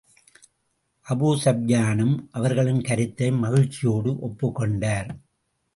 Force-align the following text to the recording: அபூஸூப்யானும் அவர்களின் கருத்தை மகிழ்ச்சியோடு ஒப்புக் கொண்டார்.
அபூஸூப்யானும் 1.07 2.15
அவர்களின் 2.31 2.81
கருத்தை 2.81 3.31
மகிழ்ச்சியோடு 3.43 4.19
ஒப்புக் 4.19 4.55
கொண்டார். 4.55 5.11